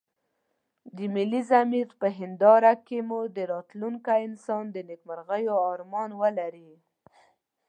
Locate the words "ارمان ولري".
5.73-6.71